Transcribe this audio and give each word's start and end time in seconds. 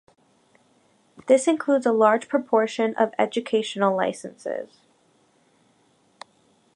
This 1.27 1.47
includes 1.47 1.85
a 1.85 1.91
large 1.91 2.27
proportion 2.27 2.95
of 2.95 3.13
educational 3.19 3.95
licenses. 3.95 4.79